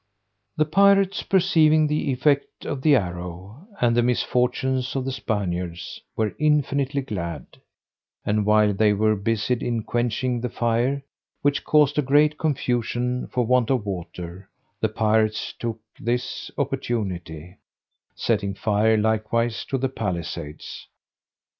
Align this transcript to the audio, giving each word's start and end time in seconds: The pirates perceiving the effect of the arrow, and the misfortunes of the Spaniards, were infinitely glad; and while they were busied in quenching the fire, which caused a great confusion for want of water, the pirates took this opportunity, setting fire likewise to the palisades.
The 0.57 0.65
pirates 0.65 1.21
perceiving 1.21 1.85
the 1.85 2.11
effect 2.11 2.65
of 2.65 2.81
the 2.81 2.95
arrow, 2.95 3.67
and 3.79 3.95
the 3.95 4.01
misfortunes 4.01 4.95
of 4.95 5.05
the 5.05 5.11
Spaniards, 5.11 6.01
were 6.17 6.35
infinitely 6.39 7.03
glad; 7.03 7.45
and 8.25 8.43
while 8.43 8.73
they 8.73 8.93
were 8.93 9.15
busied 9.15 9.61
in 9.61 9.83
quenching 9.83 10.41
the 10.41 10.49
fire, 10.49 11.03
which 11.43 11.63
caused 11.63 11.99
a 11.99 12.01
great 12.01 12.39
confusion 12.39 13.27
for 13.27 13.45
want 13.45 13.69
of 13.69 13.85
water, 13.85 14.49
the 14.79 14.89
pirates 14.89 15.53
took 15.59 15.77
this 15.99 16.49
opportunity, 16.57 17.57
setting 18.15 18.55
fire 18.55 18.97
likewise 18.97 19.63
to 19.65 19.77
the 19.77 19.87
palisades. 19.89 20.87